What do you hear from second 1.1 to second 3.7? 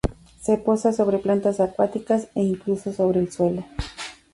plantas acuáticas, e incluso sobre el suelo.